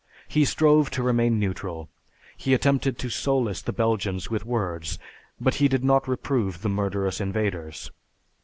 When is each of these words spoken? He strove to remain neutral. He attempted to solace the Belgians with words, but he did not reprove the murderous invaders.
He 0.27 0.45
strove 0.45 0.89
to 0.97 1.03
remain 1.03 1.37
neutral. 1.37 1.87
He 2.35 2.55
attempted 2.55 2.97
to 2.97 3.09
solace 3.11 3.61
the 3.61 3.71
Belgians 3.71 4.31
with 4.31 4.47
words, 4.47 4.97
but 5.39 5.53
he 5.61 5.67
did 5.67 5.83
not 5.83 6.07
reprove 6.07 6.63
the 6.63 6.69
murderous 6.69 7.21
invaders. 7.21 7.91